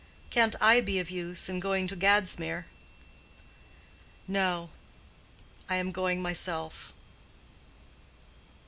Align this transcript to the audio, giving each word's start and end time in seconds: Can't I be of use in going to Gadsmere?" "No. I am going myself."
Can't 0.31 0.55
I 0.59 0.81
be 0.81 0.97
of 0.97 1.11
use 1.11 1.47
in 1.47 1.59
going 1.59 1.87
to 1.87 1.95
Gadsmere?" 1.95 2.65
"No. 4.27 4.71
I 5.69 5.75
am 5.75 5.91
going 5.91 6.23
myself." 6.23 6.91